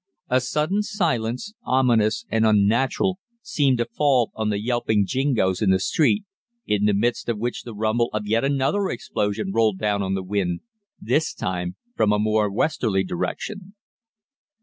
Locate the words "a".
0.29-0.41, 12.11-12.17